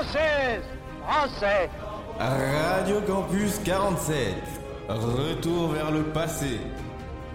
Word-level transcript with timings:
Française 0.00 0.62
Français 1.02 1.68
Radio 2.18 3.02
Campus 3.06 3.60
47. 3.62 4.34
Retour 4.88 5.68
vers 5.72 5.90
le 5.90 6.04
passé. 6.04 6.58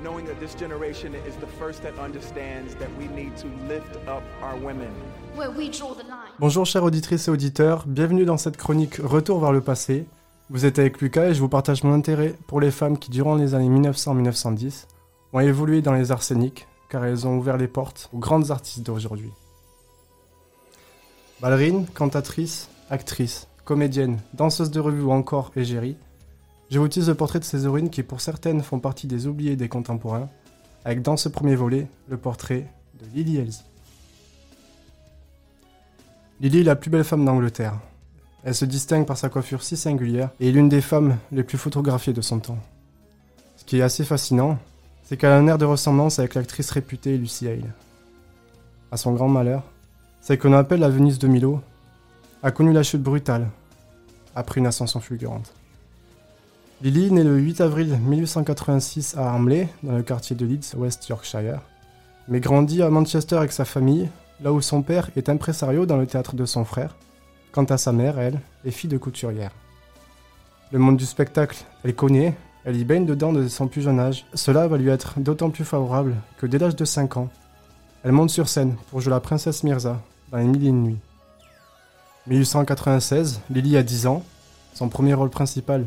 knowing 0.04 0.26
that 0.26 0.40
this 0.40 0.56
generation 0.56 1.14
is 1.28 1.36
the 1.40 1.48
first 1.60 1.84
that 1.84 1.94
understands 2.04 2.74
that 2.76 2.90
we 2.98 3.08
need 3.10 3.36
to 3.38 3.46
lift 3.68 3.96
up 4.08 4.24
our 4.42 4.56
women. 4.58 4.90
where 5.36 5.52
we 5.52 5.70
draw 5.70 5.94
the 5.94 6.08
line. 6.08 6.34
Bonjour 6.40 6.66
chères 6.66 6.84
auditrices 6.84 7.28
et 7.28 7.32
auditeurs, 7.32 7.84
bienvenue 7.86 8.26
dans 8.26 8.38
cette 8.38 8.58
chronique 8.58 8.96
Retour 8.96 9.40
vers 9.42 9.52
le 9.52 9.62
passé. 9.62 10.08
Vous 10.50 10.66
êtes 10.66 10.80
avec 10.80 11.00
Lucas 11.02 11.28
et 11.28 11.34
je 11.36 11.42
vous 11.42 11.50
partage 11.50 11.84
mon 11.84 11.94
intérêt 11.94 12.34
pour 12.48 12.62
les 12.62 12.72
femmes 12.72 12.98
qui, 12.98 13.12
durant 13.12 13.36
les 13.36 13.54
années 13.54 13.70
1900-1910, 13.70 14.88
ont 15.34 15.40
évolué 15.40 15.84
dans 15.84 15.94
les 15.94 16.12
arséniques, 16.12 16.68
car 16.90 17.06
elles 17.06 17.28
ont 17.28 17.38
ouvert 17.38 17.58
les 17.58 17.68
portes 17.68 18.10
aux 18.12 18.18
grandes 18.20 18.50
artistes 18.50 18.84
d'aujourd'hui. 18.84 19.34
Ballerines, 21.46 21.86
cantatrices, 21.86 22.70
actrices, 22.90 23.48
comédiennes, 23.66 24.18
danseuses 24.34 24.72
de 24.72 24.80
revue 24.80 25.04
ou 25.04 25.12
encore 25.12 25.52
égérie, 25.56 25.96
j'évoutise 26.72 27.08
le 27.08 27.14
portrait 27.14 27.38
de 27.38 27.44
ces 27.44 27.66
héroïnes 27.66 27.92
qui 27.92 28.02
pour 28.02 28.20
certaines 28.20 28.64
font 28.64 28.80
partie 28.80 29.06
des 29.06 29.28
oubliés 29.28 29.56
des 29.56 29.70
contemporains, 29.70 30.28
avec 30.86 31.04
dans 31.04 31.18
ce 31.18 31.30
premier 31.30 31.54
volet 31.54 31.88
le 32.10 32.18
portrait 32.18 32.66
de 33.00 33.06
Lily 33.14 33.38
Elsie. 33.38 33.64
Lily 36.42 36.62
est 36.62 36.64
la 36.64 36.76
plus 36.76 36.90
belle 36.90 37.04
femme 37.04 37.24
d'Angleterre. 37.24 37.78
Elle 38.44 38.56
se 38.56 38.66
distingue 38.66 39.06
par 39.06 39.20
sa 39.20 39.30
coiffure 39.30 39.62
si 39.62 39.78
singulière 39.78 40.32
et 40.40 40.50
est 40.50 40.52
l'une 40.52 40.68
des 40.68 40.82
femmes 40.82 41.16
les 41.32 41.44
plus 41.44 41.60
photographiées 41.60 42.14
de 42.14 42.22
son 42.22 42.40
temps. 42.40 42.58
Ce 43.56 43.66
qui 43.66 43.78
est 43.78 43.84
assez 43.84 44.04
fascinant, 44.04 44.58
c'est 45.04 45.16
qu'elle 45.16 45.30
a 45.30 45.38
un 45.38 45.46
air 45.46 45.60
de 45.60 45.66
ressemblance 45.66 46.18
avec 46.18 46.34
l'actrice 46.34 46.72
réputée 46.72 47.20
Lucy 47.20 47.48
Hale. 47.48 47.72
À 48.92 48.98
son 48.98 49.14
grand 49.14 49.30
malheur, 49.30 49.62
celle 50.26 50.40
qu'on 50.40 50.54
appelle 50.54 50.80
la 50.80 50.90
Venise 50.90 51.20
de 51.20 51.28
Milo 51.28 51.62
a 52.42 52.50
connu 52.50 52.74
la 52.74 52.82
chute 52.82 53.04
brutale 53.04 53.48
après 54.34 54.60
une 54.60 54.66
ascension 54.66 55.00
fulgurante. 55.00 55.54
Lily 56.82 57.12
naît 57.12 57.24
le 57.24 57.38
8 57.38 57.62
avril 57.62 58.00
1886 58.00 59.18
à 59.18 59.30
Armley, 59.30 59.70
dans 59.84 59.96
le 59.96 60.02
quartier 60.02 60.36
de 60.36 60.44
Leeds, 60.48 60.76
West 60.78 61.08
Yorkshire, 61.08 61.60
mais 62.28 62.40
grandit 62.40 62.82
à 62.82 62.90
Manchester 62.90 63.36
avec 63.36 63.52
sa 63.52 63.66
famille 63.66 64.10
là 64.42 64.52
où 64.52 64.62
son 64.62 64.82
père 64.82 65.12
est 65.16 65.30
impresario 65.30 65.86
dans 65.86 65.98
le 65.98 66.08
théâtre 66.08 66.36
de 66.36 66.46
son 66.46 66.66
frère, 66.66 66.96
quant 67.52 67.66
à 67.66 67.78
sa 67.78 67.92
mère, 67.92 68.18
elle, 68.18 68.40
est 68.66 68.72
fille 68.72 68.90
de 68.90 68.98
couturière. 68.98 69.52
Le 70.72 70.80
monde 70.80 70.98
du 70.98 71.06
spectacle, 71.06 71.64
elle 71.84 71.94
connaît, 71.94 72.34
elle 72.64 72.78
y 72.78 72.84
baigne 72.84 73.06
dedans 73.06 73.32
de 73.32 73.48
son 73.48 73.68
plus 73.68 73.84
jeune 73.84 74.00
âge. 74.00 74.26
Cela 74.34 74.68
va 74.68 74.78
lui 74.78 74.90
être 74.90 75.20
d'autant 75.20 75.52
plus 75.52 75.66
favorable 75.66 76.16
que 76.40 76.48
dès 76.48 76.58
l'âge 76.58 76.76
de 76.76 76.86
5 76.86 77.18
ans, 77.18 77.30
elle 78.04 78.12
monte 78.12 78.32
sur 78.32 78.50
scène 78.50 78.76
pour 78.90 79.02
jouer 79.02 79.12
la 79.12 79.20
princesse 79.20 79.64
Mirza 79.64 80.02
dans 80.32 80.38
Les 80.38 80.46
Mille 80.46 80.66
et 80.66 80.70
une 80.70 80.84
Nuits. 80.84 81.00
1896, 82.28 83.42
Lily 83.50 83.78
a 83.78 83.84
10 83.84 84.08
ans, 84.08 84.24
son 84.74 84.90
premier 84.90 85.14
rôle 85.14 85.30
principal 85.30 85.86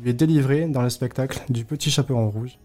lui 0.00 0.10
est 0.10 0.14
délivré 0.14 0.66
dans 0.66 0.82
le 0.82 0.90
spectacle 0.90 1.40
du 1.48 1.64
Petit 1.64 1.90
Chaperon 1.90 2.30
Rouge, 2.30 2.58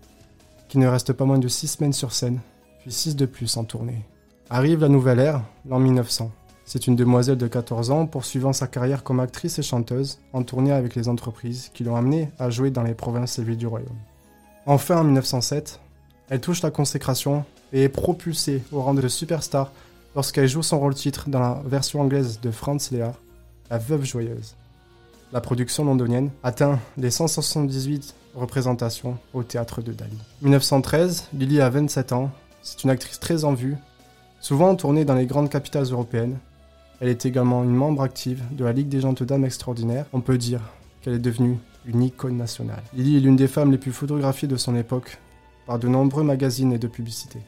qui 0.69 0.77
ne 0.77 0.87
reste 0.87 1.13
pas 1.13 1.25
moins 1.25 1.39
de 1.39 1.47
6 1.47 1.67
semaines 1.67 1.93
sur 1.93 2.13
scène, 2.13 2.39
puis 2.81 2.91
6 2.91 3.15
de 3.15 3.25
plus 3.25 3.57
en 3.57 3.63
tournée. 3.63 4.05
Arrive 4.49 4.81
la 4.81 4.89
nouvelle 4.89 5.19
ère, 5.19 5.41
l'an 5.67 5.79
1900. 5.79 6.31
C'est 6.65 6.87
une 6.87 6.95
demoiselle 6.95 7.37
de 7.37 7.47
14 7.47 7.91
ans 7.91 8.05
poursuivant 8.05 8.53
sa 8.53 8.67
carrière 8.67 9.03
comme 9.03 9.19
actrice 9.19 9.59
et 9.59 9.63
chanteuse 9.63 10.19
en 10.31 10.43
tournée 10.43 10.71
avec 10.71 10.95
les 10.95 11.09
entreprises 11.09 11.71
qui 11.73 11.83
l'ont 11.83 11.95
amenée 11.95 12.29
à 12.39 12.49
jouer 12.49 12.71
dans 12.71 12.83
les 12.83 12.93
provinces 12.93 13.39
et 13.39 13.43
villes 13.43 13.57
du 13.57 13.67
royaume. 13.67 13.97
Enfin, 14.65 14.99
en 14.99 15.03
1907, 15.03 15.79
elle 16.29 16.39
touche 16.39 16.61
la 16.61 16.71
consécration 16.71 17.43
et 17.73 17.83
est 17.83 17.89
propulsée 17.89 18.63
au 18.71 18.81
rang 18.81 18.93
de 18.93 19.07
superstar 19.07 19.71
lorsqu'elle 20.15 20.47
joue 20.47 20.63
son 20.63 20.79
rôle 20.79 20.95
titre 20.95 21.29
dans 21.29 21.39
la 21.39 21.61
version 21.65 22.01
anglaise 22.01 22.39
de 22.41 22.51
Franz 22.51 22.95
Lehár, 22.95 23.15
La 23.69 23.77
Veuve 23.77 24.05
Joyeuse. 24.05 24.55
La 25.31 25.41
production 25.41 25.85
londonienne 25.85 26.29
atteint 26.43 26.79
les 26.97 27.11
178 27.11 28.15
représentations 28.35 29.17
au 29.33 29.43
théâtre 29.43 29.81
de 29.81 29.91
Dali. 29.91 30.17
1913, 30.41 31.29
Lily 31.33 31.61
a 31.61 31.69
27 31.69 32.13
ans, 32.13 32.31
c'est 32.61 32.83
une 32.83 32.89
actrice 32.89 33.19
très 33.19 33.43
en 33.43 33.53
vue 33.53 33.77
Souvent 34.43 34.75
tournée 34.75 35.05
dans 35.05 35.15
les 35.15 35.25
grandes 35.25 35.49
capitales 35.49 35.85
européennes, 35.85 36.37
elle 36.99 37.07
est 37.07 37.25
également 37.25 37.63
une 37.63 37.73
membre 37.73 38.01
active 38.01 38.43
de 38.51 38.65
la 38.65 38.73
Ligue 38.73 38.89
des 38.89 38.99
Gentes 38.99 39.23
Dames 39.23 39.45
Extraordinaires. 39.45 40.05
On 40.11 40.19
peut 40.19 40.37
dire 40.37 40.59
qu'elle 40.99 41.13
est 41.13 41.19
devenue 41.19 41.57
une 41.85 42.03
icône 42.03 42.35
nationale. 42.35 42.83
Lily 42.93 43.15
est 43.15 43.19
l'une 43.21 43.37
des 43.37 43.47
femmes 43.47 43.71
les 43.71 43.77
plus 43.77 43.93
photographiées 43.93 44.49
de 44.49 44.57
son 44.57 44.75
époque 44.75 45.17
par 45.65 45.79
de 45.79 45.87
nombreux 45.87 46.23
magazines 46.23 46.73
et 46.73 46.77
de 46.77 46.89
publicités. 46.89 47.39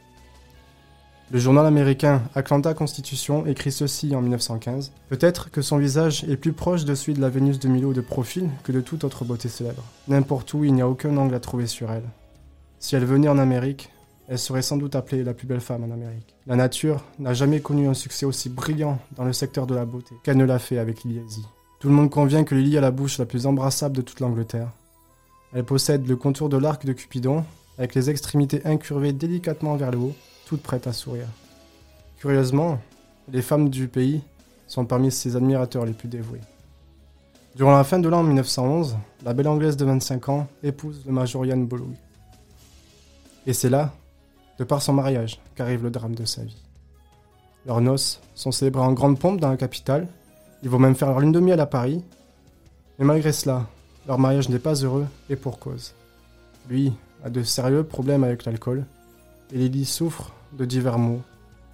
Le 1.31 1.39
journal 1.39 1.65
américain 1.65 2.21
Atlanta 2.35 2.75
Constitution 2.75 3.47
écrit 3.47 3.71
ceci 3.71 4.15
en 4.15 4.21
1915. 4.21 4.91
Peut-être 5.09 5.49
que 5.49 5.63
son 5.63 5.77
visage 5.77 6.23
est 6.25 6.37
plus 6.37 6.53
proche 6.53 6.85
de 6.85 6.93
celui 6.93 7.15
de 7.15 7.21
la 7.21 7.29
Vénus 7.29 7.57
de 7.57 7.67
Milo 7.67 7.93
de 7.93 8.01
profil 8.01 8.47
que 8.63 8.71
de 8.71 8.79
toute 8.79 9.03
autre 9.03 9.25
beauté 9.25 9.49
célèbre. 9.49 9.81
N'importe 10.07 10.53
où, 10.53 10.63
il 10.63 10.73
n'y 10.73 10.83
a 10.83 10.87
aucun 10.87 11.17
angle 11.17 11.33
à 11.33 11.39
trouver 11.39 11.65
sur 11.65 11.91
elle. 11.91 12.07
Si 12.77 12.95
elle 12.95 13.05
venait 13.05 13.27
en 13.27 13.39
Amérique, 13.39 13.89
elle 14.27 14.37
serait 14.37 14.61
sans 14.61 14.77
doute 14.77 14.95
appelée 14.95 15.23
la 15.23 15.33
plus 15.33 15.47
belle 15.47 15.61
femme 15.61 15.83
en 15.83 15.91
Amérique. 15.91 16.35
La 16.45 16.55
nature 16.55 17.03
n'a 17.17 17.33
jamais 17.33 17.59
connu 17.59 17.87
un 17.87 17.95
succès 17.95 18.27
aussi 18.27 18.49
brillant 18.49 18.99
dans 19.15 19.25
le 19.25 19.33
secteur 19.33 19.65
de 19.65 19.73
la 19.73 19.85
beauté 19.85 20.13
qu'elle 20.23 20.37
ne 20.37 20.45
l'a 20.45 20.59
fait 20.59 20.77
avec 20.77 21.03
Lily 21.03 21.21
Elsie. 21.21 21.45
Tout 21.79 21.89
le 21.89 21.95
monde 21.95 22.11
convient 22.11 22.43
que 22.43 22.53
Lily 22.53 22.77
a 22.77 22.81
la 22.81 22.91
bouche 22.91 23.17
la 23.17 23.25
plus 23.25 23.47
embrassable 23.47 23.97
de 23.97 24.03
toute 24.03 24.19
l'Angleterre. 24.19 24.69
Elle 25.53 25.65
possède 25.65 26.07
le 26.07 26.17
contour 26.17 26.49
de 26.49 26.57
l'arc 26.57 26.85
de 26.85 26.93
Cupidon, 26.93 27.45
avec 27.79 27.95
les 27.95 28.11
extrémités 28.11 28.61
incurvées 28.63 29.11
délicatement 29.11 29.75
vers 29.75 29.89
le 29.89 29.97
haut, 29.97 30.15
toutes 30.45 30.61
prêtes 30.61 30.87
à 30.87 30.93
sourire. 30.93 31.27
Curieusement, 32.17 32.79
les 33.31 33.41
femmes 33.41 33.69
du 33.69 33.87
pays 33.87 34.21
sont 34.67 34.85
parmi 34.85 35.11
ses 35.11 35.35
admirateurs 35.35 35.85
les 35.85 35.93
plus 35.93 36.07
dévoués. 36.07 36.41
Durant 37.55 37.75
la 37.75 37.83
fin 37.83 37.99
de 37.99 38.09
l'an 38.09 38.23
1911, 38.23 38.97
la 39.23 39.33
belle 39.33 39.47
anglaise 39.47 39.77
de 39.77 39.85
25 39.85 40.29
ans 40.29 40.47
épouse 40.61 41.03
le 41.05 41.13
major 41.13 41.45
Bolloug. 41.45 41.95
Et 43.45 43.53
c'est 43.53 43.69
là 43.69 43.93
de 44.59 44.63
par 44.63 44.81
son 44.81 44.93
mariage 44.93 45.39
qu'arrive 45.55 45.83
le 45.83 45.89
drame 45.89 46.15
de 46.15 46.25
sa 46.25 46.43
vie. 46.43 46.61
Leurs 47.65 47.81
noces 47.81 48.21
sont 48.35 48.51
célébrées 48.51 48.83
en 48.83 48.93
grande 48.93 49.19
pompe 49.19 49.39
dans 49.39 49.49
la 49.49 49.57
capitale, 49.57 50.07
ils 50.63 50.69
vont 50.69 50.79
même 50.79 50.95
faire 50.95 51.09
leur 51.09 51.19
lune 51.19 51.31
de 51.31 51.39
miel 51.39 51.59
à 51.59 51.65
Paris, 51.65 52.03
mais 52.99 53.05
malgré 53.05 53.31
cela, 53.31 53.67
leur 54.07 54.19
mariage 54.19 54.49
n'est 54.49 54.59
pas 54.59 54.75
heureux 54.75 55.07
et 55.29 55.35
pour 55.35 55.59
cause. 55.59 55.93
Lui 56.69 56.93
a 57.23 57.29
de 57.29 57.43
sérieux 57.43 57.83
problèmes 57.83 58.23
avec 58.23 58.45
l'alcool, 58.45 58.85
et 59.51 59.57
Lily 59.57 59.85
souffre 59.85 60.33
de 60.53 60.65
divers 60.65 60.97
maux. 60.97 61.21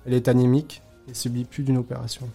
Elle 0.06 0.14
est 0.14 0.28
anémique 0.28 0.82
et 1.10 1.14
subit 1.14 1.46
plus 1.46 1.64
d'une 1.64 1.78
opération. 1.78 2.30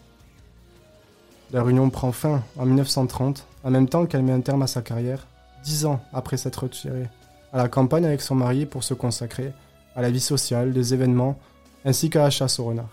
Leur 1.53 1.69
union 1.69 1.91
prend 1.91 2.13
fin 2.13 2.43
en 2.59 2.67
1930, 2.67 3.47
en 3.65 3.71
même 3.71 3.89
temps 3.89 4.07
qu'elle 4.07 4.23
met 4.23 4.33
un 4.33 4.41
terme 4.41 4.63
à 4.63 4.67
sa 4.67 4.83
carrière, 4.83 5.27
dix 5.65 5.87
ans 5.87 6.01
après 6.13 6.37
s'être 6.37 6.65
retirée 6.65 7.09
à 7.53 7.59
la 7.59 7.69
campagne 7.69 8.05
avec 8.05 8.21
son 8.21 8.35
mari 8.35 8.67
pour 8.67 8.85
se 8.85 8.95
consacrer 8.95 9.53
à 9.95 10.03
la 10.03 10.11
vie 10.11 10.21
sociale, 10.21 10.73
des 10.73 10.93
événements, 10.93 11.39
ainsi 11.85 12.11
qu'à 12.11 12.23
la 12.23 12.31
chasse 12.31 12.59
au 12.59 12.65
renard. 12.65 12.89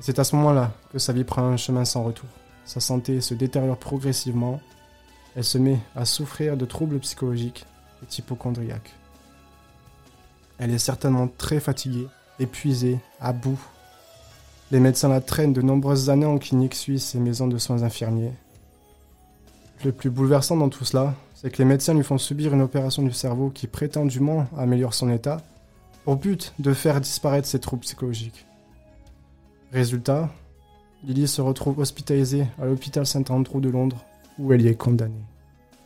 C'est 0.00 0.18
à 0.18 0.24
ce 0.24 0.36
moment-là 0.36 0.72
que 0.92 0.98
sa 0.98 1.12
vie 1.12 1.24
prend 1.24 1.42
un 1.42 1.56
chemin 1.56 1.84
sans 1.84 2.02
retour. 2.02 2.28
Sa 2.64 2.80
santé 2.80 3.20
se 3.20 3.32
détériore 3.34 3.78
progressivement. 3.78 4.60
Elle 5.36 5.44
se 5.44 5.58
met 5.58 5.78
à 5.96 6.04
souffrir 6.04 6.56
de 6.56 6.66
troubles 6.66 6.98
psychologiques 6.98 7.64
et 8.02 8.18
hypochondriaques. 8.18 8.92
Elle 10.58 10.70
est 10.70 10.78
certainement 10.78 11.28
très 11.38 11.60
fatiguée, 11.60 12.06
épuisée, 12.38 12.98
à 13.20 13.32
bout. 13.32 13.60
Les 14.70 14.80
médecins 14.80 15.08
la 15.08 15.20
traînent 15.20 15.52
de 15.52 15.62
nombreuses 15.62 16.10
années 16.10 16.26
en 16.26 16.38
clinique 16.38 16.74
suisse 16.74 17.14
et 17.14 17.18
maison 17.18 17.46
de 17.46 17.58
soins 17.58 17.82
infirmiers. 17.82 18.32
Le 19.84 19.92
plus 19.92 20.10
bouleversant 20.10 20.56
dans 20.56 20.68
tout 20.68 20.84
cela, 20.84 21.14
c'est 21.34 21.50
que 21.50 21.58
les 21.58 21.64
médecins 21.64 21.94
lui 21.94 22.04
font 22.04 22.18
subir 22.18 22.54
une 22.54 22.62
opération 22.62 23.02
du 23.02 23.12
cerveau 23.12 23.50
qui 23.50 23.66
prétendument 23.66 24.46
améliore 24.56 24.94
son 24.94 25.10
état, 25.10 25.38
pour 26.04 26.16
but 26.16 26.54
de 26.58 26.72
faire 26.72 27.00
disparaître 27.00 27.48
ses 27.48 27.60
troubles 27.60 27.82
psychologiques. 27.82 28.46
Résultat, 29.72 30.30
Lily 31.02 31.28
se 31.28 31.42
retrouve 31.42 31.80
hospitalisée 31.80 32.46
à 32.60 32.64
l'hôpital 32.64 33.04
Saint-Andrew 33.04 33.60
de 33.60 33.68
Londres, 33.68 34.04
où 34.38 34.52
elle 34.52 34.62
y 34.62 34.68
est 34.68 34.74
condamnée. 34.74 35.24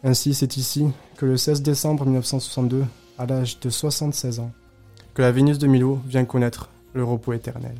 Ainsi, 0.05 0.35
c'est 0.35 0.57
ici 0.57 0.87
que 1.17 1.27
le 1.27 1.37
16 1.37 1.63
décembre 1.63 2.05
1962, 2.05 2.85
à 3.19 3.27
l'âge 3.27 3.61
de 3.61 3.71
76 3.71 4.41
ans, 4.41 4.53
que 5.15 5.23
la 5.23 5.33
Vénus 5.33 5.59
de 5.59 5.67
Milo 5.67 6.01
vient 6.07 6.25
connaître 6.25 6.69
le 6.95 7.05
repos 7.05 7.33
éternel. 7.33 7.75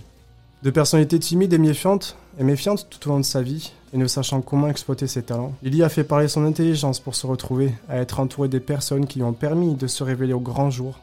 De 0.63 0.71
personnalité 0.71 1.19
timide 1.21 1.53
et 1.53 1.59
méfiante, 1.59 2.17
et 2.39 2.45
méfiante 2.45 2.89
tout 2.91 3.09
au 3.09 3.13
long 3.13 3.21
de 3.21 3.25
sa 3.25 3.43
vie, 3.43 3.73
et 3.93 3.97
ne 3.97 4.07
sachant 4.07 4.41
comment 4.41 4.69
exploiter 4.69 5.07
ses 5.07 5.23
talents, 5.23 5.55
Lily 5.63 5.83
a 5.83 5.89
fait 5.89 6.05
parler 6.05 6.29
son 6.29 6.45
intelligence 6.45 7.01
pour 7.01 7.15
se 7.15 7.27
retrouver 7.27 7.73
à 7.89 7.99
être 7.99 8.21
entourée 8.21 8.49
des 8.49 8.61
personnes 8.61 9.07
qui 9.07 9.21
lui 9.21 9.25
ont 9.25 9.33
permis 9.33 9.75
de 9.75 9.87
se 9.87 10.03
révéler 10.03 10.33
au 10.33 10.41
grand 10.41 10.71
jour 10.71 10.99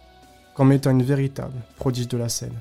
comme 0.53 0.71
étant 0.71 0.91
une 0.91 1.03
véritable 1.03 1.55
prodige 1.77 2.07
de 2.07 2.17
la 2.17 2.29
scène. 2.29 2.55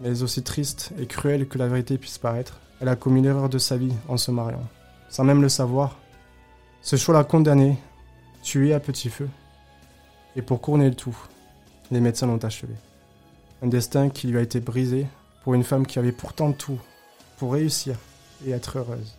Mais 0.00 0.22
aussi 0.22 0.42
triste 0.42 0.92
et 0.98 1.06
cruelle 1.06 1.48
que 1.48 1.58
la 1.58 1.68
vérité 1.68 1.98
puisse 1.98 2.18
paraître, 2.18 2.60
elle 2.80 2.88
a 2.88 2.96
commis 2.96 3.22
l'erreur 3.22 3.48
de 3.48 3.58
sa 3.58 3.76
vie 3.76 3.94
en 4.08 4.16
se 4.16 4.30
mariant. 4.30 4.64
Sans 5.08 5.24
même 5.24 5.42
le 5.42 5.48
savoir, 5.48 5.98
ce 6.82 6.96
choix 6.96 7.14
l'a 7.14 7.24
condamnée, 7.24 7.76
tuée 8.42 8.74
à 8.74 8.80
petit 8.80 9.08
feu. 9.08 9.28
Et 10.36 10.42
pour 10.42 10.60
couronner 10.60 10.88
le 10.88 10.94
tout, 10.94 11.16
les 11.90 12.00
médecins 12.00 12.26
l'ont 12.26 12.44
achevé. 12.44 12.74
Un 13.62 13.68
destin 13.68 14.10
qui 14.10 14.28
lui 14.28 14.38
a 14.38 14.42
été 14.42 14.60
brisé 14.60 15.06
pour 15.42 15.54
une 15.54 15.64
femme 15.64 15.86
qui 15.86 15.98
avait 15.98 16.12
pourtant 16.12 16.52
tout 16.52 16.78
pour 17.38 17.54
réussir 17.54 17.96
et 18.46 18.50
être 18.50 18.78
heureuse. 18.78 19.16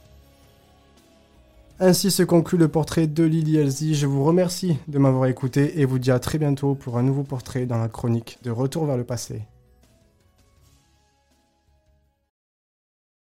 Ainsi 1.79 2.09
se 2.09 2.23
conclut 2.23 2.57
le 2.57 2.67
portrait 2.67 3.07
de 3.07 3.23
Lily 3.23 3.57
Elsie. 3.57 3.95
Je 3.95 4.07
vous 4.07 4.23
remercie 4.23 4.77
de 4.87 4.97
m'avoir 4.97 5.27
écouté 5.27 5.79
et 5.79 5.85
vous 5.85 5.99
dis 5.99 6.11
à 6.11 6.19
très 6.19 6.37
bientôt 6.37 6.75
pour 6.75 6.97
un 6.97 7.03
nouveau 7.03 7.23
portrait 7.23 7.65
dans 7.65 7.77
la 7.77 7.87
chronique 7.87 8.39
de 8.43 8.51
Retour 8.51 8.85
vers 8.85 8.97
le 8.97 9.03
passé. 9.03 9.41